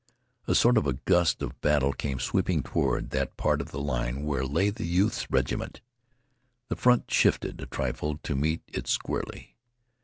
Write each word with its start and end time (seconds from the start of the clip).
A 0.47 0.55
sort 0.55 0.79
of 0.79 0.87
a 0.87 0.93
gust 0.93 1.43
of 1.43 1.61
battle 1.61 1.93
came 1.93 2.17
sweeping 2.17 2.63
toward 2.63 3.11
that 3.11 3.37
part 3.37 3.61
of 3.61 3.69
the 3.69 3.79
line 3.79 4.23
where 4.23 4.47
lay 4.47 4.71
the 4.71 4.87
youth's 4.87 5.29
regiment. 5.29 5.79
The 6.69 6.75
front 6.75 7.11
shifted 7.11 7.61
a 7.61 7.67
trifle 7.67 8.17
to 8.17 8.35
meet 8.35 8.63
it 8.67 8.87
squarely. 8.87 9.57